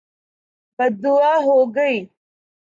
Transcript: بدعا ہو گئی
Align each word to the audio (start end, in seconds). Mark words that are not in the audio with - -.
بدعا 0.79 1.33
ہو 1.45 1.57
گئی 1.75 1.97